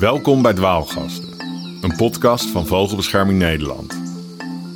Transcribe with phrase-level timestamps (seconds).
[0.00, 1.28] Welkom bij Dwaalgasten,
[1.80, 4.00] een podcast van Vogelbescherming Nederland.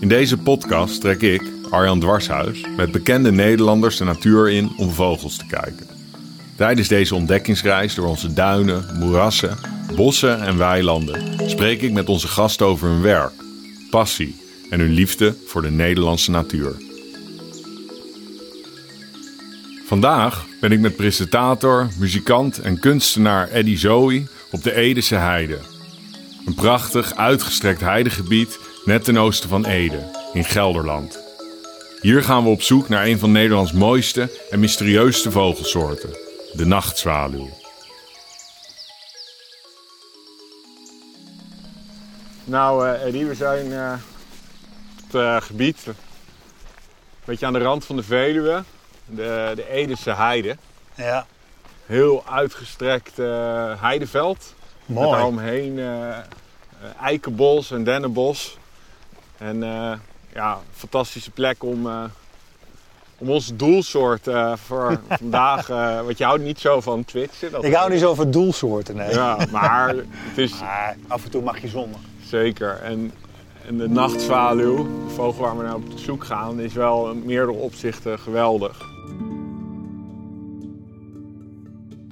[0.00, 5.36] In deze podcast trek ik, Arjan Dwarshuis, met bekende Nederlanders de natuur in om vogels
[5.36, 5.86] te kijken.
[6.56, 9.58] Tijdens deze ontdekkingsreis door onze duinen, moerassen,
[9.96, 13.32] bossen en weilanden spreek ik met onze gasten over hun werk,
[13.90, 14.36] passie
[14.70, 16.76] en hun liefde voor de Nederlandse natuur.
[19.86, 25.58] Vandaag ben ik met presentator, muzikant en kunstenaar Eddie Zoe op de Edese Heide.
[26.46, 31.18] Een prachtig uitgestrekt heidegebied net ten oosten van Ede, in Gelderland.
[32.00, 36.10] Hier gaan we op zoek naar een van Nederlands mooiste en mysterieuste vogelsoorten,
[36.52, 37.48] de nachtzwaluw.
[42.44, 43.92] Nou, uh, Eddie, we zijn uh,
[45.04, 45.94] het uh, gebied, een
[47.24, 48.62] beetje aan de rand van de Veluwe,
[49.06, 50.56] de, de Edese Heide.
[50.94, 51.26] Ja,
[51.86, 54.54] Heel uitgestrekt eh, heideveld.
[54.86, 56.22] Met daaromheen eh, eh,
[57.02, 58.58] eikenbos en dennenbos.
[59.38, 59.92] En eh,
[60.34, 61.86] ja, fantastische plek om,
[63.18, 65.66] om onze doelsoort voor vandaag...
[66.04, 67.50] want je houdt niet zo van twitchen.
[67.50, 69.10] dat- Ik hou niet zo van doelsoorten, nee.
[69.14, 72.00] Ja, maar het is Maar af en toe mag je zonder.
[72.26, 72.80] zeker.
[72.82, 73.12] En,
[73.66, 74.76] en de nachtzwaluw,
[75.08, 78.92] de vogel waar we naar op zoek gaan, is wel in meerdere opzichten geweldig.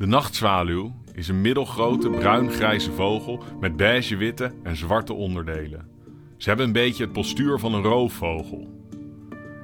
[0.02, 5.88] De nachtzwaluw is een middelgrote bruin-grijze vogel met beige-witte en zwarte onderdelen.
[6.36, 8.68] Ze hebben een beetje het postuur van een roofvogel.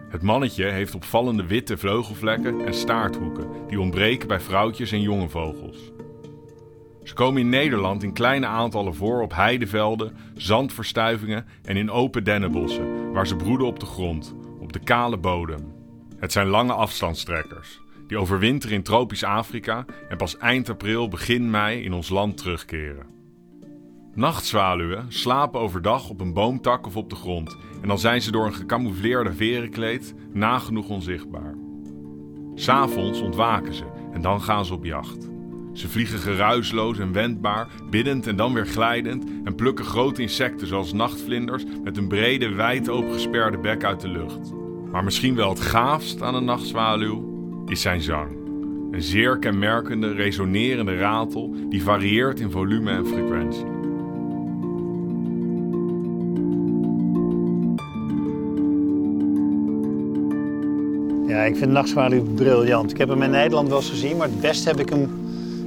[0.09, 5.93] Het mannetje heeft opvallende witte vleugelvlekken en staarthoeken die ontbreken bij vrouwtjes en jonge vogels.
[7.03, 13.13] Ze komen in Nederland in kleine aantallen voor op heidevelden, zandverstuivingen en in open dennenbossen,
[13.13, 15.73] waar ze broeden op de grond, op de kale bodem.
[16.17, 21.83] Het zijn lange afstandstrekkers, die overwinteren in tropisch Afrika en pas eind april, begin mei
[21.83, 23.07] in ons land terugkeren.
[24.15, 28.47] Nachtzwaluwen slapen overdag op een boomtak of op de grond en dan zijn ze door
[28.47, 31.55] een gecamoufleerde verenkleed nagenoeg onzichtbaar.
[32.55, 35.29] S'avonds ontwaken ze en dan gaan ze op jacht.
[35.73, 40.93] Ze vliegen geruisloos en wendbaar, biddend en dan weer glijdend en plukken grote insecten zoals
[40.93, 44.53] nachtvlinders met een brede, wijd opengesperde bek uit de lucht.
[44.91, 47.28] Maar misschien wel het gaafst aan een nachtzwaluw
[47.69, 48.31] is zijn zang.
[48.91, 53.65] Een zeer kenmerkende, resonerende ratel die varieert in volume en frequentie.
[61.27, 62.91] Ja, ik vind nachtzwaluw briljant.
[62.91, 65.11] Ik heb hem in Nederland wel eens gezien, maar het best heb ik hem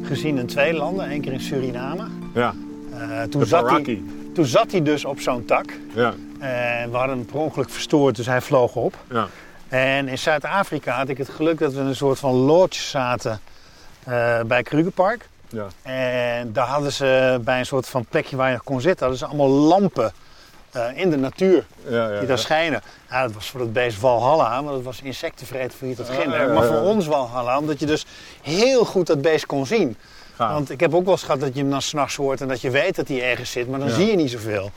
[0.03, 1.12] gezien in twee landen.
[1.12, 2.03] Eén keer in Suriname.
[2.33, 2.53] Ja,
[2.97, 4.01] Eh, toen, zat hij,
[4.33, 5.73] toen zat hij dus op zo'n tak.
[5.95, 8.97] Ja, En we hadden hem per ongeluk verstoord, dus hij vloog op.
[9.09, 9.28] ja.
[9.72, 13.40] En in Zuid-Afrika had ik het geluk dat we in een soort van lodge zaten
[14.04, 15.28] eh, bij Krugerpark.
[15.50, 15.68] ja.
[15.82, 19.26] En daar hadden ze bij een soort van plekje waar je kon zitten, hadden ze
[19.26, 20.12] allemaal lampen
[20.72, 22.81] eh, in de natuur ja, ja, die daar schijnen.
[23.10, 26.42] Ja, dat was voor het beest Valhalla, maar dat was insectenvreet voor tot Ah, ginder.
[26.48, 28.06] ja, Maar voor ons Valhalla, omdat je dus
[28.42, 29.98] heel goed dat beest kon zien.
[30.36, 30.54] Gaaf.
[30.54, 32.62] Want ik heb ook wel eens gehad dat je hem dan s'nachts hoort en dat
[32.62, 34.72] je weet dat hij ergens zit, maar dan zie je niet zoveel.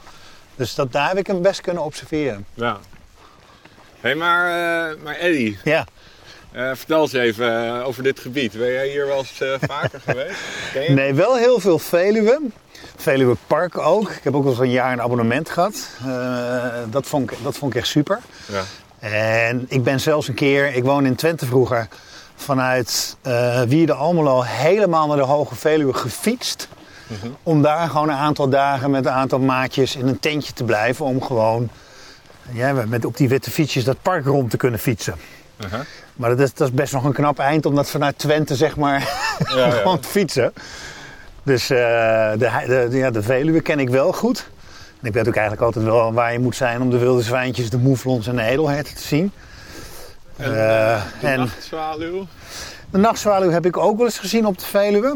[0.56, 2.47] Dus dat, daar heb ik hem best kunnen observeren.
[2.54, 2.78] Ja.
[4.04, 5.87] Hé, hey, maar, eh, maar Eddie, Ja,
[6.53, 8.53] eh, vertel eens even eh, over dit gebied.
[8.53, 10.38] Ben jij hier wel eens vaker geweest?
[10.88, 12.41] Nee, wel heel veel Veluwe.
[12.97, 14.10] Veluwe Park ook.
[14.10, 15.88] Ik heb ook wel eens een jaar een abonnement gehad.
[16.06, 18.20] Eh, dat, vond ik, dat vond ik echt super.
[18.47, 18.62] Ja.
[18.98, 21.88] En ik ben zelfs een keer, ik woon in Twente vroeger,
[22.34, 23.16] vanuit
[23.69, 26.69] Wierde Almelo helemaal naar de Hoge Veluwe gefietst.
[27.42, 31.04] Om daar gewoon een aantal dagen met een aantal maatjes in een tentje te blijven.
[31.04, 31.71] Om gewoon
[32.53, 35.15] ja, met op die witte fietsjes dat park rond te kunnen fietsen.
[35.65, 35.81] Uh-huh.
[36.15, 38.77] Maar dat is, dat is best nog een knap eind om dat vanuit Twente zeg
[38.77, 39.00] maar
[39.55, 40.53] Ja, gewoon te fietsen.
[41.43, 41.78] Dus eh,
[42.38, 44.49] de, de, ja, de Veluwe ken ik wel goed.
[45.00, 47.71] En ik weet ook eigenlijk altijd wel waar je moet zijn om de wilde zwijntjes,
[47.71, 49.33] de moeflons en de edelherten te zien.
[50.37, 52.27] En, Eh, de en nachtzwaluw?
[52.91, 55.15] de nachtzwaluw heb ik ook wel eens gezien op de Veluwe.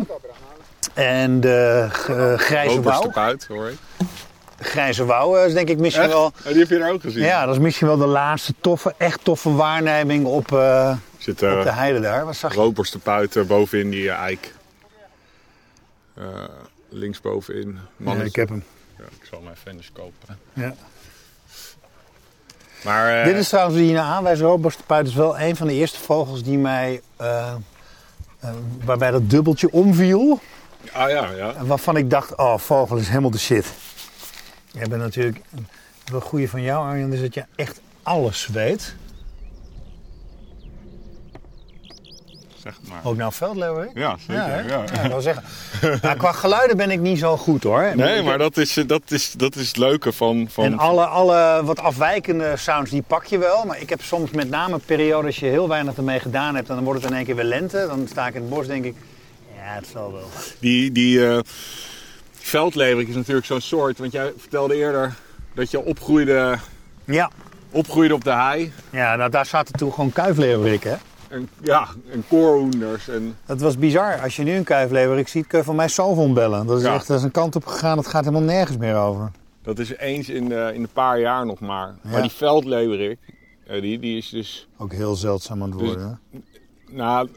[0.95, 1.87] En de
[2.37, 2.93] grijze wouw.
[2.95, 3.77] Roperstepuit, hoor ik.
[4.69, 6.13] Grijze wouw is denk ik misschien Echt?
[6.13, 6.25] wel...
[6.25, 7.25] Oh, die heb je er ook gezien?
[7.25, 11.63] Ja, dat is misschien wel de laatste toffe, echt toffe waarneming op, eh, Zit op
[11.63, 12.25] de heide daar.
[12.25, 12.59] Wat zag je?
[12.61, 14.55] roperstepuit eh, bovenin die eh, eik.
[16.15, 16.25] Eh,
[16.89, 17.79] links bovenin.
[17.97, 18.65] Ja, ik heb hem.
[18.99, 20.39] Ja, ik zal even eens kopen.
[20.53, 20.75] Ja.
[22.85, 25.73] Maar eh, Dit is trouwens die je nou aanwijst, roodborstpuit is wel een van de
[25.73, 27.53] eerste vogels die mij, eh,
[28.41, 28.51] eh,
[28.85, 30.41] waarbij dat dubbeltje omviel.
[30.93, 31.55] Ah ja, ja.
[31.65, 33.67] Waarvan ik dacht, oh, vogel is helemaal de shit.
[34.73, 35.41] Jij bent natuurlijk,
[36.11, 38.95] wel goede van jou Arjan, is dat je echt alles weet.
[42.63, 43.01] zeg maar.
[43.05, 43.91] Ook nou veldleeuwerik?
[43.95, 44.69] Ja, zeker.
[44.69, 45.45] Ja, Ja, ik wil zeggen.
[46.03, 47.93] Nou, qua geluiden ben ik niet zo goed hoor.
[47.95, 50.47] Nee, maar dat is, dat is, dat is het leuke van...
[50.51, 53.65] van En alle, alle wat afwijkende sounds, die pak je wel.
[53.65, 56.69] Maar ik heb soms met name periodes je heel weinig ermee gedaan hebt...
[56.69, 57.87] en dan wordt het in één keer weer lente.
[57.89, 58.95] Dan sta ik in het bos denk ik,
[59.57, 60.29] ja, het zal wel.
[60.61, 61.39] Die, die eh,
[62.49, 63.99] veldleverik is natuurlijk zo'n soort.
[63.99, 65.15] Want jij vertelde eerder
[65.55, 66.59] dat je opgroeide,
[67.05, 67.31] Ja,
[67.71, 68.73] opgroeide op de hei.
[68.91, 70.95] ja nou, daar zaten toen gewoon kuifleeuwerik, hè.
[71.29, 73.09] En, ja, en koorhoenders.
[73.09, 74.21] En, Dat was bizar.
[74.23, 76.67] Als je nu een kuifleeuwerik ziet, kun je van mij zoveel bellen.
[76.67, 76.95] Dat is Ja.
[76.95, 79.31] echt dat is een kant op gegaan, dat gaat helemaal nergens meer over.
[79.63, 81.95] dat is eens in, de, in een paar jaar nog maar.
[82.03, 82.11] Ja.
[82.11, 83.19] Maar die veldleverik,
[83.67, 84.69] eh, die, die is dus...
[84.79, 86.21] Ook heel zeldzaam aan het Dus- worden.
[86.33, 86.39] hè.
[86.91, 87.29] Nou,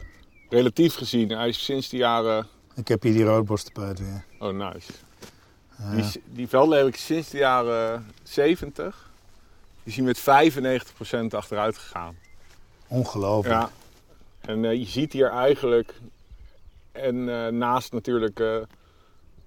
[0.48, 2.46] relatief gezien, hij is sinds de jaren...
[2.74, 4.24] Ik heb hier die roodborstenpuit weer.
[4.38, 4.92] Oh, nice.
[5.94, 9.10] Die, die veldleverik is sinds de jaren 70...
[9.84, 10.20] Die is hier met
[11.32, 12.16] 95% achteruit gegaan.
[12.86, 13.54] Ongelooflijk.
[13.60, 13.70] Ja.
[14.40, 15.94] En eh, je ziet hier eigenlijk,
[16.92, 18.46] en eh, naast natuurlijk eh,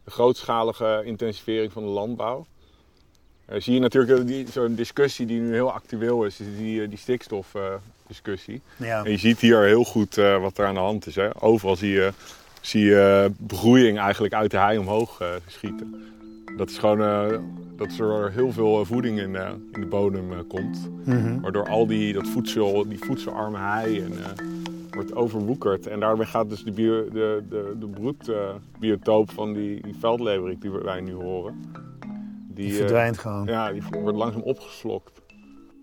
[0.04, 2.46] de grootschalige intensivering van de landbouw,
[3.58, 8.62] zie je natuurlijk die- zo'n discussie die nu heel actueel is, is die, die stikstofdiscussie.
[8.78, 9.04] Ja.
[9.04, 11.16] en je ziet hier heel goed wat er aan de hand is.
[11.16, 11.44] Hè?
[11.44, 12.14] Overal zie je,
[12.66, 15.96] zie je begroeiing eigenlijk uit de hei omhoog eh, schieten.
[16.58, 17.40] Dat is gewoon eh,
[17.76, 20.90] dat er heel veel eh, voeding in, eh, in de bodem eh, komt.
[21.06, 21.42] Mhm.
[21.42, 24.30] Waardoor al die, dat voedsel, die voedselarme hei en, eh,
[24.92, 25.88] wordt overwoekerd.
[25.88, 30.72] En daarbij gaat dus de, bio, de, de, de broedbiotoop van die, die veldleverik die
[30.72, 31.62] wij nu horen.
[32.48, 33.46] Die eh, verdwijnt gewoon.
[33.46, 35.22] ja, die wordt langzaam opgeslokt.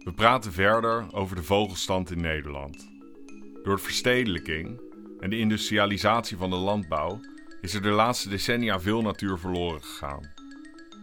[0.04, 2.90] We praten verder over de vogelstand in Nederland.
[3.62, 4.80] Door de verstedelijking
[5.22, 7.20] en de industrialisatie van de landbouw
[7.60, 10.30] is er de laatste decennia veel natuur verloren gegaan.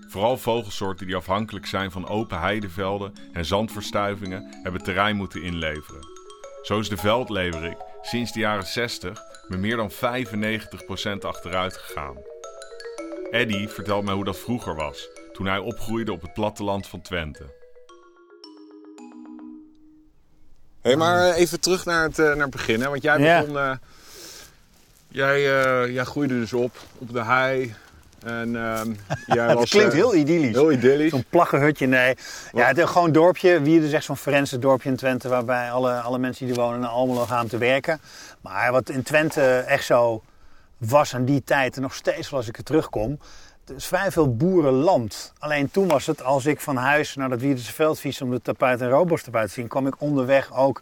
[0.08, 6.02] Vooral vogelsoorten die afhankelijk zijn van open heidevelden en zandverstuivingen hebben terrein moeten inleveren.
[6.64, 9.96] Zo is de veldleverik sinds de jaren 60 met meer dan 95%
[11.22, 12.16] achteruit gegaan.
[13.32, 17.58] Eddy vertelt mij hoe dat vroeger was, toen hij opgroeide op het platteland van Twente.
[20.82, 22.82] Hé, maar eh, even terug naar het, eh, naar het begin.
[22.82, 22.90] Hè?
[22.90, 23.40] Want jij Ja.
[23.40, 23.80] begon...
[25.10, 27.76] jij, eh, jij groeide dus op, op de hei.
[28.24, 28.92] En ehm,
[29.36, 29.70] jij Dat was...
[29.70, 30.56] klinkt eh, heel idyllisch.
[30.56, 31.12] heel idyllisch.
[31.12, 32.16] Zo'n plaggenhutje, nee.
[32.52, 33.62] Ja, het gewoon een dorpje.
[33.62, 35.28] Wierde is echt zo'n Forense dorpje in Twente...
[35.30, 38.00] waarbij alle, alle mensen die er wonen naar Almelo gaan te werken.
[38.42, 40.24] Maar wat in Twente echt zo
[40.78, 41.76] was aan die tijd...
[41.76, 43.20] en nog steeds als ik er terugkom...
[43.68, 45.34] er is vrij veel boerenland.
[45.40, 48.24] Alleen toen was het, als ik van huis naar dat Wierdense veld fietste...
[48.24, 49.68] om de tapuit en robostapuit te zien...
[49.68, 50.82] kwam ik onderweg ook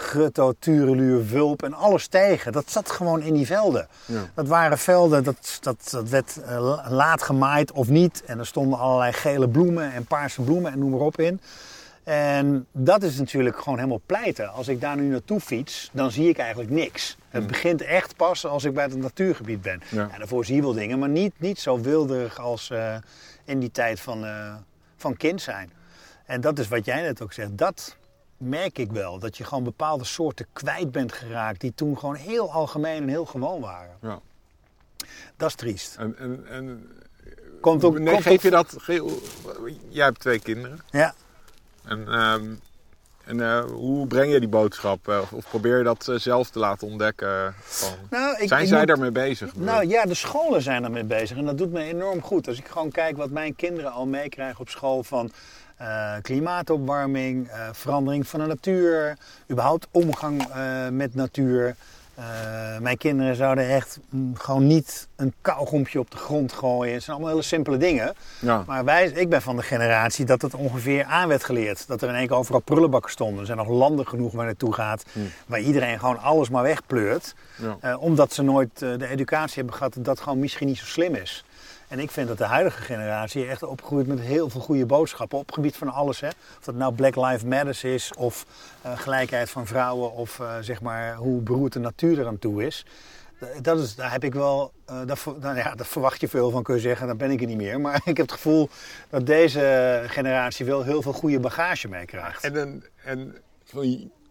[0.00, 2.52] grutto, tureluur, wulp en alles tegen.
[2.52, 3.88] Dat zat gewoon in die velden.
[4.06, 4.20] Ja.
[4.34, 8.22] Dat waren velden, dat, dat, dat werd eh, la- laat gemaaid of niet.
[8.26, 11.40] En er stonden allerlei gele bloemen en paarse bloemen en noem maar op in.
[12.04, 14.52] En dat is natuurlijk gewoon helemaal pleiten.
[14.52, 17.16] Als ik daar nu naartoe fiets, dan zie ik eigenlijk niks.
[17.28, 19.82] Het begint echt pas als ik bij het natuurgebied ben.
[19.88, 20.08] Ja.
[20.12, 20.18] Ja.
[20.18, 22.94] daarvoor zie je wel dingen, maar niet, niet zo wilderig als eh,
[23.44, 24.54] in die tijd van, eh,
[24.96, 25.70] van kind zijn.
[26.26, 27.58] En dat is wat jij net ook zegt.
[27.58, 27.96] Dat
[28.38, 29.18] merk ik wel.
[29.18, 33.24] Dat je gewoon bepaalde soorten kwijt bent geraakt die toen gewoon heel algemeen en heel
[33.24, 33.96] gewoon waren.
[34.02, 34.20] Ja.
[35.36, 35.96] Dat is triest.
[35.96, 36.90] En, en, en,
[37.60, 38.74] Komt ook, nee, komt geef je dat...
[38.78, 39.18] ge-
[39.88, 40.78] Jij hebt twee kinderen.
[40.90, 41.14] Ja.
[41.84, 42.54] En, ehm,
[43.24, 45.08] en eh, hoe breng je die boodschap?
[45.08, 47.54] eh, of, of probeer je dat eh, zelf te laten ontdekken?
[47.60, 49.54] Van, Nou, ik, zijn ik zij moet- daarmee bezig?
[49.56, 52.48] Nou ja, de scholen zijn ermee bezig en dat doet me enorm goed.
[52.48, 55.30] Als ik gewoon kijk wat mijn kinderen al meekrijgen op school van
[55.78, 59.16] eh, klimaatopwarming, eh, verandering van de natuur,
[59.50, 61.76] überhaupt omgang eh, met natuur.
[62.80, 66.94] Mijn kinderen zouden echt mm, gewoon niet een kauwgompje op de grond gooien.
[66.94, 68.14] Het zijn allemaal hele simpele dingen.
[68.38, 68.62] ja.
[68.66, 71.88] Maar wij, ik ben van de generatie dat het ongeveer aan werd geleerd.
[71.88, 73.40] Dat er in één keer overal prullenbakken stonden.
[73.40, 75.04] Er zijn nog landen genoeg waar naartoe gaat.
[75.46, 77.34] Waar iedereen gewoon alles maar wegpleurt.
[77.80, 77.96] Ja.
[77.96, 81.44] Omdat ze nooit de educatie hebben gehad dat dat gewoon misschien niet zo slim is.
[81.88, 85.38] En ik vind dat de huidige generatie echt opgroeit met heel veel goede boodschappen.
[85.38, 86.20] Op gebied van alles.
[86.20, 86.28] Hè.
[86.28, 88.12] Of dat nou Black Lives Matter is.
[88.16, 88.46] Of
[88.82, 90.12] eh, gelijkheid van vrouwen.
[90.12, 92.86] Of eh, zeg maar hoe beroerd de natuur eraan toe is.
[93.62, 96.62] Dat is, daar heb ik wel, eh ver- nou ja, daar verwacht je veel van,
[96.62, 97.80] kun je zeggen, dan ben ik er niet meer.
[97.88, 98.68] Maar ik heb het gevoel
[99.10, 102.44] dat deze generatie wel heel veel goede bagage meekrijgt.
[102.44, 103.36] En, en,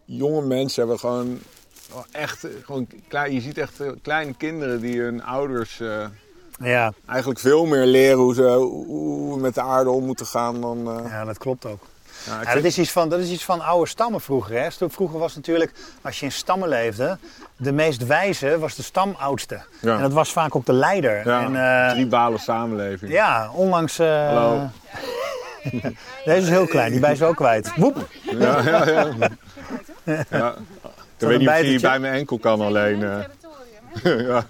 [0.04, 1.38] jonge mensen hebben gewoon
[2.10, 2.46] echt...
[2.62, 5.80] Gewoon je ziet echt kleine kinderen die hun ouders...
[6.58, 10.60] Ja, eigenlijk veel meer leren hoe ze hoe we met de aarde om moeten gaan
[10.60, 10.78] dan...
[11.04, 11.80] eh, ja, dat klopt ook.
[12.44, 14.60] ja, dat, is iets van, dat is iets van oude stammen vroeger.
[14.62, 14.68] Hè.
[14.90, 15.72] Vroeger was natuurlijk,
[16.02, 17.18] als je in stammen leefde,
[17.56, 19.60] de meest wijze was de stamoudste.
[19.80, 19.94] Ja.
[19.96, 21.26] En dat was vaak ook de leider.
[21.28, 23.12] ja, En, eh, tribale samenleving.
[23.12, 23.98] ja, onlangs...
[23.98, 24.68] eh, Hallo.
[26.24, 27.72] Deze is heel klein, die bij is ook kwijt.
[27.76, 28.08] Woep!
[28.22, 29.08] Ja, ja, ja.
[30.30, 30.54] ja.
[31.18, 31.88] Ik weet niet of bijtertje?
[31.88, 33.02] bij mijn enkel kan alleen.
[34.28, 34.44] ja.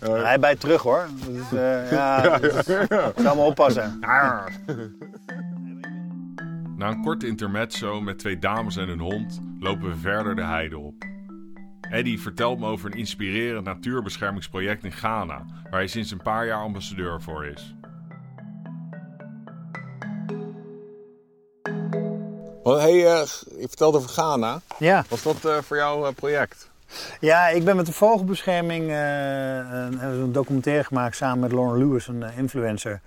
[0.00, 1.06] Hij bijt terug hoor.
[1.26, 3.98] Dus, eh, ja, dus, ik zal allemaal oppassen.
[6.76, 10.78] Na een korte intermezzo met twee dames en een hond lopen we verder de heide
[10.78, 10.94] op.
[11.90, 16.60] Eddie vertelt me over een inspirerend natuurbeschermingsproject in Ghana, waar hij sinds een paar jaar
[16.60, 17.74] ambassadeur voor is.
[22.62, 23.26] Oh, hey, eh,
[23.58, 24.60] je vertelde over Ghana.
[24.78, 25.04] Ja.
[25.08, 26.70] Was dat eh, voor jou een project?
[27.20, 32.08] Ja, ik ben met de vogelbescherming eh, een, een documentaire gemaakt samen met Lauren Lewis,
[32.08, 33.00] een eh, influencer.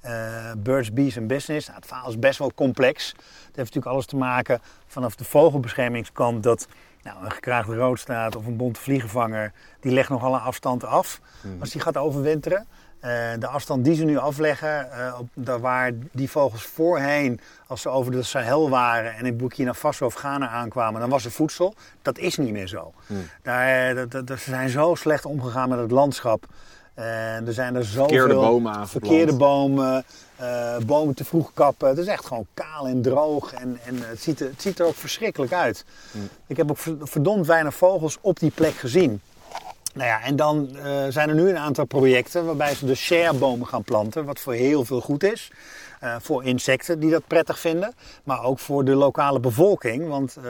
[0.00, 1.66] Eh, Birds, Bees and Business.
[1.66, 3.06] Nou, het verhaal is best wel complex.
[3.06, 6.68] Het heeft natuurlijk alles te maken vanaf de vogelbeschermingskant dat
[7.02, 11.20] nou, een gekraagde roodstaat of een bonte vliegenvanger, die legt nogal een afstand af
[11.60, 12.66] als die gaat overwinteren.
[13.04, 17.80] Eh, de afstand die ze nu afleggen, eh, op, daar waar die vogels voorheen, als
[17.80, 21.30] ze over de Sahel waren en in Burkina Faso of Ghana aankwamen, dan was er
[21.30, 21.74] voedsel.
[22.02, 22.92] Dat is niet meer zo.
[23.42, 26.46] Daar, eh, dat, dat- dat- ze zijn zo slecht omgegaan met het landschap.
[26.94, 30.04] Er zijn er zoveel Verkeerde bomen verkeerde bomen,
[30.86, 31.88] bomen te vroeg kappen.
[31.88, 34.86] Het is echt gewoon kaal en droog en, en het, ziet er, het ziet er
[34.86, 35.84] ook verschrikkelijk uit.
[36.46, 39.20] Ik heb ook ver- verdomd weinig vogels op die plek gezien.
[39.94, 43.66] Nou ja, en dan eh, zijn er nu een aantal projecten waarbij ze de sharebomen
[43.66, 45.50] gaan planten, wat voor heel veel goed is.
[46.04, 50.08] Eh, voor insecten die dat prettig vinden, maar ook voor de lokale bevolking.
[50.08, 50.44] Want eh,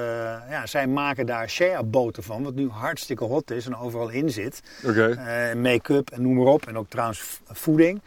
[0.50, 4.62] ja, zij maken daar shareboten van, wat nu hartstikke hot is en overal in zit.
[4.84, 5.08] Oké.
[5.08, 6.66] Eh, make-up en noem maar op.
[6.66, 8.00] En ook trouwens voeding.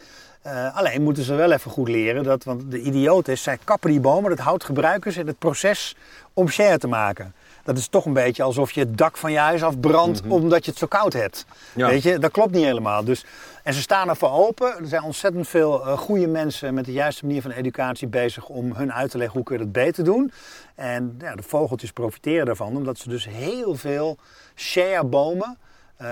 [0.73, 3.99] Alleen moeten ze wel even goed leren dat, want de idioot is, zij kappen die
[3.99, 5.95] bomen, dat hout gebruiken ze in het proces
[6.33, 7.33] om share te maken.
[7.67, 10.71] Dat is toch een beetje alsof je het dak van je huis afbrandt omdat je
[10.71, 11.45] het zo koud hebt.
[11.75, 11.87] Ja.
[11.87, 13.03] Weet je, dat klopt niet helemaal.
[13.03, 13.25] Dus,
[13.63, 14.77] en ze staan ervoor open.
[14.79, 18.73] Er zijn ontzettend veel eh, goede mensen met de juiste manier van educatie bezig om
[18.73, 20.31] hun uit te leggen hoe kun je dat beter doen.
[20.75, 24.17] En ja, de vogeltjes profiteren daarvan, omdat ze dus heel veel
[24.55, 25.57] share bomen
[25.97, 26.07] eh,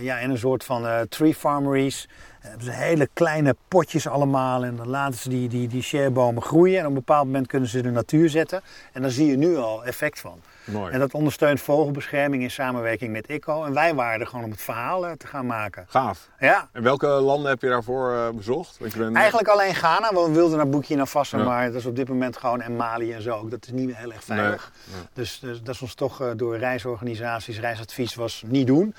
[0.00, 2.08] ja, in een soort van eh, tree farmeries.
[2.40, 6.78] Hebben ze hele kleine potjes allemaal en dan laten ze die, die, die sharebomen groeien.
[6.78, 8.60] En op een bepaald moment kunnen ze in de natuur zetten.
[8.92, 10.40] En daar zie je nu al effect van.
[10.66, 10.92] Mooi.
[10.92, 13.64] En dat ondersteunt vogelbescherming in samenwerking met ICO.
[13.64, 15.84] En wij waren er gewoon om het verhaal eh, te gaan maken.
[15.88, 16.28] Gaaf.
[16.38, 18.76] Ja, En welke landen heb je daarvoor eh, bezocht?
[18.78, 20.12] Want je bent, eigenlijk alleen Ghana.
[20.12, 21.44] want We wilden naar Burkina Faso, Ja.
[21.44, 23.30] maar dat is op dit moment gewoon en Mali en zo.
[23.36, 23.50] ook.
[23.50, 24.72] Dat is niet meer heel erg veilig.
[24.86, 25.06] Nee, nee.
[25.12, 28.94] Dus, dus dat is ons toch eh, door reisorganisaties, reisadvies was niet doen.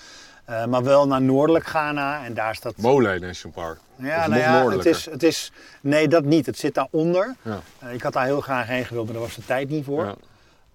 [0.69, 2.77] Maar wel naar noordelijk Ghana en daar is dat...
[2.77, 3.79] Mole National Park.
[3.95, 5.51] Ja, nou ja, het is, het is...
[5.81, 6.45] Nee, dat niet.
[6.45, 7.35] Het zit daaronder.
[7.41, 7.59] Ja.
[7.91, 10.05] Ik had daar heel graag heen gewild, maar daar was de tijd niet voor.
[10.05, 10.15] Ja.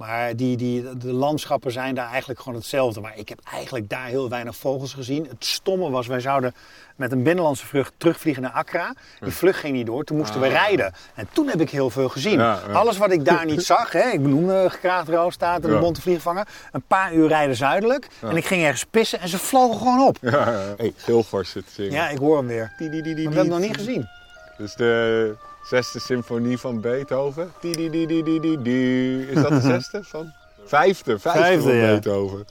[0.06, 3.00] Maar die, die, de landschappen zijn daar eigenlijk gewoon hetzelfde.
[3.00, 5.26] Maar ik heb eigenlijk daar heel weinig vogels gezien.
[5.28, 6.54] Het stomme was, wij zouden
[6.97, 8.94] met een binnenlandse vlucht terugvliegen naar Accra.
[9.21, 10.52] Die vlucht ging niet door, toen moesten we Ah.
[10.52, 10.92] rijden.
[11.14, 12.38] En toen heb ik heel veel gezien.
[12.38, 12.73] Ja, ja.
[12.73, 15.80] Alles wat ik daar niet zag, hè, ik benoemde gekraagd roosstaat en de Ja.
[15.80, 16.47] bonte vliegvanger.
[16.73, 18.06] Een paar uur rijden zuidelijk.
[18.21, 20.16] En ik ging ergens pissen en ze vlogen gewoon op.
[20.21, 20.75] Ja, ja.
[20.76, 20.92] Hey,
[21.42, 21.92] zit te zingen.
[21.92, 22.73] Ja, ik hoor hem weer.
[22.78, 23.38] Die, die, die, die, die.
[23.38, 24.09] hem nog niet gezien.
[24.59, 27.52] Dus de zesde symfonie van Beethoven.
[27.61, 29.26] Die, die, die, die, die, die, die.
[29.28, 30.33] Is dat de zesde van?
[30.64, 31.87] Vijfde, vijfde, Vijfde, van ja.
[31.87, 32.47] Beethoven.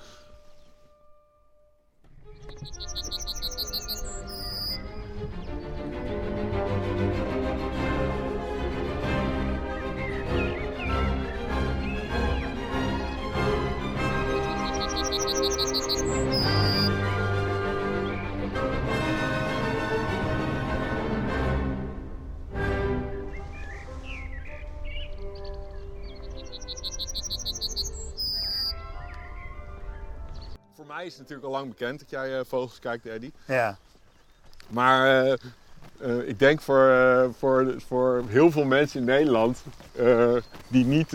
[31.01, 33.31] Mij is het natuurlijk al lang bekend dat jij eh, vogels kijkt, Eddy.
[33.46, 33.77] Ja.
[34.67, 35.34] Maar eh,
[36.01, 36.89] eh, ik denk voor,
[37.38, 39.63] voor, voor heel veel mensen in Nederland
[40.67, 41.10] die niet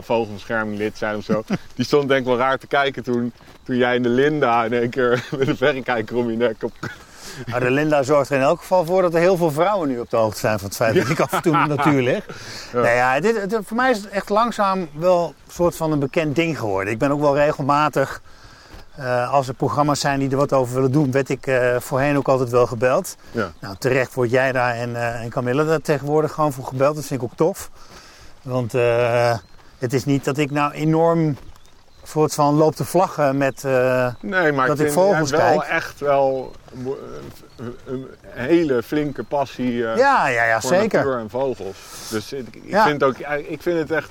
[0.00, 1.42] vogelbescherming lid zijn of zo,
[1.76, 3.32] die stonden denk ik wel raar te kijken toen,
[3.62, 6.72] toen jij in de Linda in één keer met een verrekijker om je nek op.
[7.46, 9.98] Nou, de Linda zorgt er in elk geval voor dat er heel veel vrouwen nu
[9.98, 12.02] op de hoogte zijn van het feit dat ik af en toe in de natuur
[12.02, 12.26] lig.
[12.72, 16.36] Nou ja, dit, voor mij is het echt langzaam wel een soort van een bekend
[16.36, 16.92] ding geworden.
[16.92, 18.22] Ik ben ook wel regelmatig,
[19.00, 22.16] eh, als er programma's zijn die er wat over willen doen, werd ik eh, voorheen
[22.16, 23.16] ook altijd wel gebeld.
[23.30, 23.52] Ja.
[23.60, 26.94] Nou, terecht word jij daar en, en Camilla daar tegenwoordig gewoon voor gebeld.
[26.94, 27.70] Dat vind ik ook tof.
[28.42, 28.72] Want
[29.78, 31.36] het is niet dat ik nou enorm
[32.04, 33.62] soort van loop te vlaggen met...
[34.20, 35.70] Nee, maar Dat ik ik vogels hebt wel kijk.
[35.70, 36.52] echt wel
[37.86, 40.98] een, hele flinke passie ja, ja, ja, voor zeker.
[40.98, 41.76] natuur en vogels.
[42.10, 42.84] Dus ik, ik, Ja.
[42.86, 44.10] vind, ook, ik vind het echt,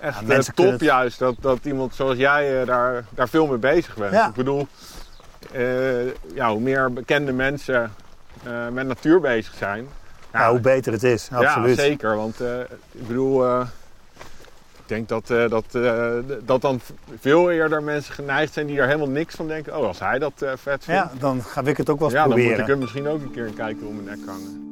[0.00, 3.46] echt Ja, eh, top het- juist dat, dat iemand zoals jij eh, daar, daar veel
[3.46, 4.12] mee bezig bent.
[4.12, 4.28] Ja.
[4.28, 4.66] Ik bedoel,
[5.52, 7.92] eh, ja, hoe meer bekende mensen
[8.72, 9.88] met natuur bezig zijn.
[10.32, 11.76] Ja, hoe beter het is, absoluut.
[11.76, 12.16] Ja, zeker.
[12.16, 12.40] Want
[12.92, 13.66] ik bedoel, eh,
[14.86, 15.64] denk dat, dat,
[16.44, 16.80] dat dan
[17.20, 19.78] veel eerder mensen geneigd zijn die daar helemaal niks van denken.
[19.78, 22.22] Oh, als hij dat vet vindt, Ja, dan ga ik het ook wel eens ja,
[22.24, 22.52] dan proberen.
[22.52, 24.69] moet ik hem misschien ook een keer een kijker om mijn nek hangen.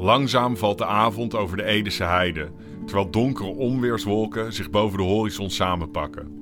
[0.00, 2.50] Langzaam valt de avond over de Edese heide,
[2.86, 6.38] terwijl donkere onweerswolken zich boven de horizon samenpakken.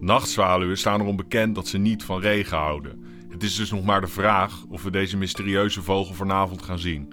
[0.00, 3.04] Nachtzwaluwen staan erom bekend dat ze niet van regen houden.
[3.28, 7.12] Het is dus nog maar de vraag of we deze mysterieuze vogel vanavond gaan zien.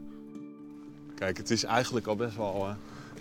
[1.15, 2.73] Kijk, het is eigenlijk al best wel eh,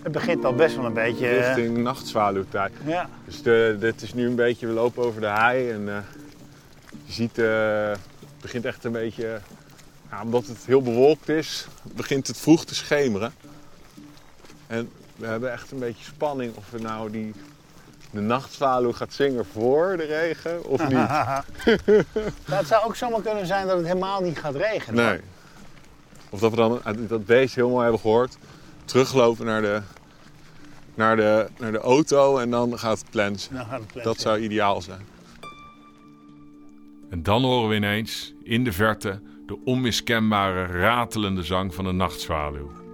[0.03, 1.27] Het begint al best wel een beetje...
[1.29, 2.73] eh, richting nachtzwaluwtijd.
[2.87, 3.09] ja.
[3.25, 6.03] Dus de, dit is nu een beetje, we lopen over de hei en eh,
[7.05, 7.89] je ziet, eh,
[8.21, 9.41] het begint echt een beetje,
[10.11, 13.33] ja, omdat het heel bewolkt is, begint het vroeg te schemeren.
[14.67, 17.33] En we hebben echt een beetje spanning of we nou die,
[18.11, 20.99] de nachtzwaluw gaat zingen voor de regen of niet.
[22.47, 25.05] Nou, het zou ook zomaar kunnen zijn dat het helemaal niet gaat regenen.
[25.05, 25.21] Nee.
[26.31, 28.37] Of dat we dan uit dat beest heel mooi hebben gehoord,
[28.85, 29.83] teruglopen naar de,
[30.95, 33.55] naar de, naar de auto en dan gaat het plensen.
[33.55, 34.13] Dan gaat het plensen.
[34.13, 35.07] Dat zou ideaal zijn.
[37.11, 42.88] En dan horen we ineens in de verte de onmiskenbare ratelende zang van een nachtzwaluw.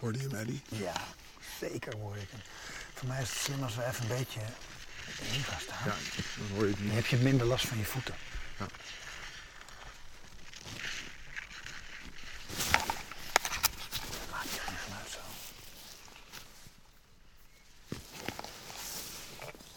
[0.00, 0.62] Hoorde je hem, Eddie?
[0.68, 0.92] Ja,
[1.60, 2.40] zeker hoor ik hem.
[2.94, 4.40] Voor mij is het slim als we even een beetje
[5.22, 5.78] hier gaan staan.
[5.84, 5.94] Ja,
[6.38, 6.94] dan hoor je het Dan niet.
[6.94, 8.14] heb je minder last van je voeten.
[8.58, 8.66] Ja.
[14.30, 15.18] Maak je geen geluid zo.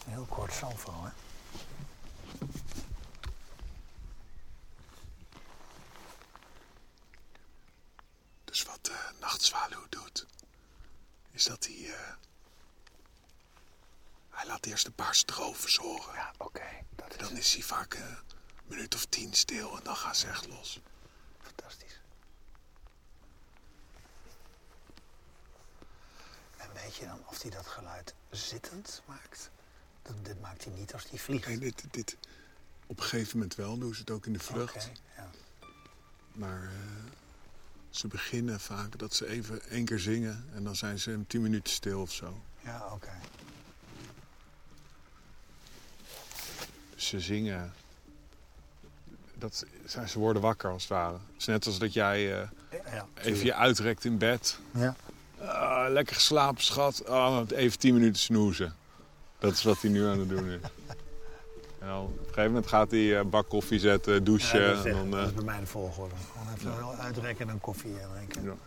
[0.06, 1.10] Een heel kort salvo, hè?
[8.44, 10.26] Dus wat de nachtzwaluw doet,
[11.30, 11.92] is dat hij.
[11.94, 12.12] eh,
[14.30, 16.14] hij laat eerst een paar strofes horen.
[16.14, 16.62] Ja, oké.
[16.96, 17.56] Dat is
[17.94, 18.16] Een
[18.66, 20.80] minuut of tien stil en dan gaan ze echt los.
[21.40, 22.00] fantastisch.
[26.56, 29.50] En weet je dan of hij dat geluid zittend maakt?
[30.02, 31.46] Dat, dit maakt hij niet als hij vliegt.
[31.46, 32.16] Nee, dit, dit,
[32.86, 34.90] op een gegeven moment wel doen ze het ook in de vlucht.
[35.16, 35.30] Ja.
[36.32, 36.68] Maar eh,
[37.90, 41.42] ze beginnen vaak dat ze even één keer zingen en dan zijn ze een tien
[41.42, 42.42] minuten stil of zo.
[42.60, 43.18] Ja, oké.
[46.96, 47.72] Ze zingen.
[49.42, 51.12] Dat, ze ze worden wakker als het ware.
[51.12, 52.48] Het is net als dat jij eh,
[52.92, 54.58] Ja, even je uitrekt in bed.
[54.70, 54.96] Ja.
[55.38, 57.06] Ah, lekker geslapen, schat.
[57.06, 58.74] Ah, even tien minuten snoezen.
[59.38, 60.60] Dat is wat hij nu aan het doen is.
[61.78, 64.60] En dan, op een gegeven moment gaat hij eh, bak koffie zetten, douchen.
[64.60, 66.14] Ja, dat, is, en dan, dat eh, is bij mij de volgorde.
[66.32, 68.58] Gewoon even uitrekken en een koffie eh, drinken.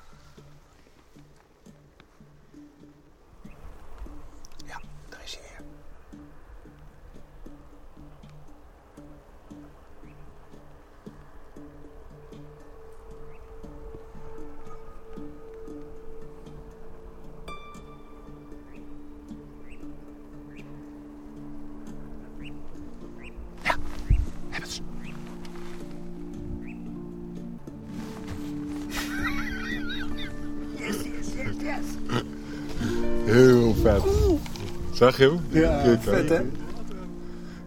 [34.96, 35.40] Zag je hem?
[35.50, 36.40] Ja, Kijk, vet hè?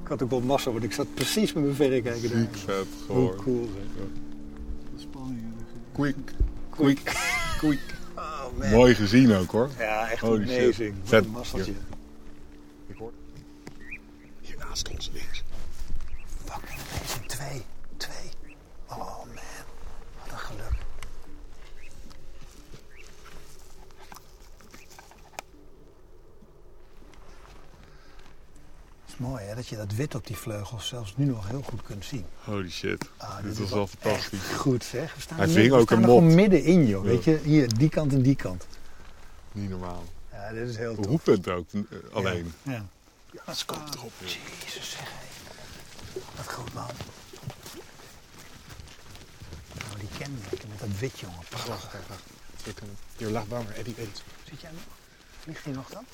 [0.03, 2.39] Ik had ook wel massa, want ik zat precies met mijn verrekijker daar.
[2.39, 3.37] Ziek vet Hoe gewoon.
[3.37, 5.07] cool zeg.
[5.93, 6.17] Quick.
[6.71, 7.17] Quick.
[7.59, 7.81] Quick.
[8.19, 8.71] Oh man.
[8.71, 9.69] Mooi gezien ook hoor.
[9.79, 10.63] Ja, echt Holy shit.
[10.63, 10.95] amazing.
[11.01, 11.25] Wat Vet.
[11.25, 11.73] een masseltje.
[12.87, 13.13] Ik hoor.
[14.41, 15.43] Hier naast ons links.
[16.45, 17.27] Fucking amazing.
[17.27, 17.63] Twee.
[17.97, 18.31] Twee.
[18.89, 19.35] Oh man.
[20.23, 20.71] Wat een geluk.
[29.05, 31.63] Het is mooi hè, dat je dat wit op die vleugels zelfs nu nog heel
[31.63, 32.25] goed kunt zien.
[32.45, 33.05] Holy shit.
[33.17, 34.41] Ah, Dit is wel fantastisch.
[34.57, 35.15] Goed zeg.
[35.15, 36.23] We staan Hij ving midden- ook een mot.
[36.23, 37.05] middenin joh.
[37.05, 37.11] Ja.
[37.11, 38.67] Weet je, hier die kant en die kant.
[39.53, 40.05] Niet normaal.
[40.33, 41.07] Ja, dit is heel tof.
[41.07, 41.81] Roepend ook eh,
[42.13, 42.53] alleen.
[42.63, 42.85] Ja.
[43.47, 44.13] Ja, ze komt erop.
[44.21, 45.11] Jezus zeg.
[46.37, 46.91] Wat goed man.
[49.75, 51.39] Oh, die kenmerken met dat wit jongen.
[51.51, 52.23] Wacht, wacht, wacht.
[53.17, 54.23] Hier, bang, Eddie, Eddie.
[54.49, 54.81] Zit jij nog?
[55.41, 56.05] Vliegt hij nog dan?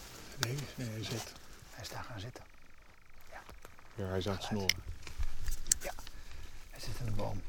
[0.41, 1.33] Nee, nee, hij zit.
[1.71, 2.43] Hij is daar gaan zitten.
[3.97, 4.03] Ja.
[4.05, 4.83] Ja, hij is aan het snoren.
[6.71, 7.43] Hij zit in de boom.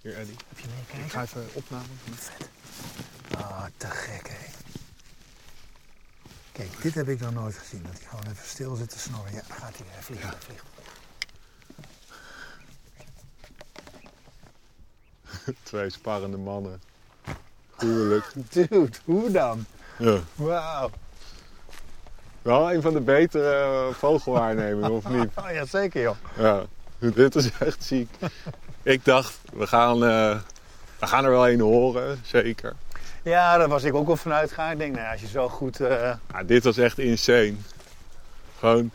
[0.00, 0.36] Hier, Eddie.
[0.48, 1.10] Heb je Ik meekijken?
[1.10, 1.84] ga even opname.
[2.14, 2.48] Vet.
[3.36, 4.46] Ah, te gek, hè.
[6.52, 7.82] Kijk, dit heb ik nog nooit gezien.
[7.82, 9.32] Dat hij gewoon even stil zit te snorren.
[9.32, 10.34] Ja, gaat hij weer vliegen.
[10.38, 10.64] vliegt.
[15.62, 16.80] Twee sparrende mannen.
[17.76, 18.32] Gruwelijk.
[18.52, 19.64] Dude, hoe dan?
[19.98, 20.20] Ja.
[20.34, 20.90] Wauw.
[22.48, 25.28] Wel een van de betere vogelwaarnemingen, of niet?
[25.44, 26.16] Oh ja, zeker joh.
[26.36, 26.62] Ja,
[26.98, 28.10] dit is echt ziek.
[28.82, 30.36] Ik dacht, we gaan, eh,
[30.98, 32.74] we gaan er wel een horen, zeker.
[33.22, 34.70] Ja, daar was ik ook wel van uitgegaan.
[34.70, 35.80] Ik denk, nou ja, als je zo goed...
[35.80, 37.54] eh, Ja, dit was echt insane.
[38.58, 38.90] Gewoon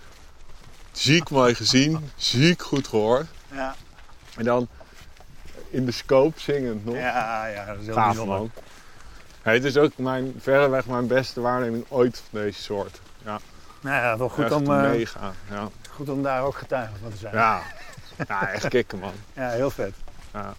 [0.91, 3.27] ziek mooi gezien, ziek goed gehoord.
[3.51, 3.75] ja,
[4.37, 4.67] En dan
[5.69, 6.95] in de scope zingend nog.
[6.95, 8.49] ja, ja, dat is heel Gaaf bijzonder.
[9.41, 13.01] Hey, het is ook mijn, verreweg mijn beste waarneming ooit van deze soort.
[13.25, 13.39] Ja,
[13.81, 15.33] Nou ja, wel goed echt om, eh, mega.
[15.49, 15.69] Ja.
[15.89, 17.33] goed om daar ook getuige van te zijn.
[17.33, 17.61] Ja.
[18.27, 19.13] ja, echt kicken man.
[19.33, 19.93] Ja, heel vet.
[20.33, 20.53] Ja.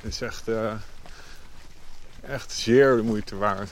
[0.00, 0.72] Het is echt, eh,
[2.28, 3.70] echt zeer de moeite waard.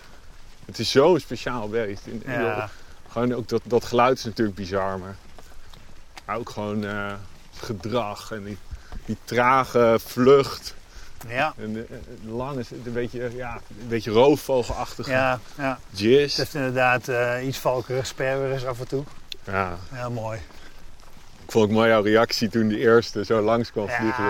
[0.64, 2.02] Het is zo'n speciaal beest.
[2.26, 2.68] Ja,
[3.08, 5.16] Gewoon ook dat, dat geluid is natuurlijk bizar, maar
[6.24, 7.12] maar ook gewoon eh,
[7.56, 8.58] gedrag en die,
[9.04, 10.74] die trage vlucht.
[11.28, 11.86] Ja, En de,
[12.22, 15.78] de lang is een beetje, ja, een beetje roofvogelachtige ja, ja.
[15.90, 16.36] jizz.
[16.36, 19.04] Het heeft inderdaad eh, iets valkerigs, sperwerigs af en toe.
[19.46, 19.76] Ja.
[19.92, 20.38] Heel mooi.
[21.44, 23.96] Ik vond ook mooi jouw reactie toen de eerste zo langs kwam Ja.
[23.96, 24.24] vliegen.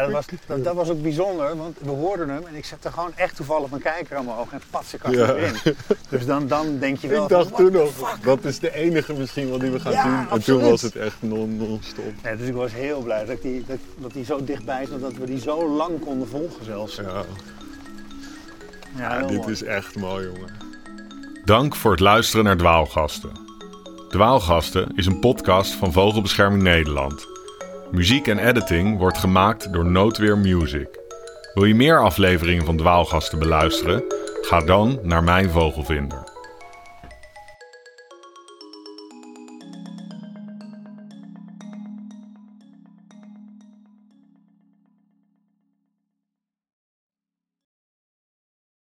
[0.00, 3.12] Dat was, dat, dat was ook bijzonder, want we hoorden hem en ik zette gewoon
[3.14, 5.26] echt toevallig mijn kijker aan mijn oog en pats, ik Ja.
[5.26, 5.54] hem erin.
[6.08, 8.22] Dus dan, dan denk je wel Ik dacht van, toen nog, fuck?
[8.24, 10.30] dat is de enige misschien wel die we gaan Ja, zien.
[10.30, 12.12] En toen was het echt non- non-stop.
[12.22, 15.00] Ja, dus ik was heel blij dat die, dat, dat die zo dichtbij is en
[15.00, 16.96] dat we die zo lang konden volgen zelfs.
[16.96, 17.24] Ja, Ja,
[18.96, 19.52] ja heel dit mooi.
[19.52, 20.50] is echt mooi, jongen.
[21.44, 23.30] Dank voor het luisteren naar Dwaalgasten.
[24.08, 27.26] Dwaalgasten is een podcast van Vogelbescherming Nederland.
[27.90, 30.88] Muziek en editing wordt gemaakt door Noodweer Music.
[31.54, 34.04] Wil je meer afleveringen van Dwaalgasten beluisteren?
[34.40, 36.35] Ga dan naar Mijn Vogelvinder.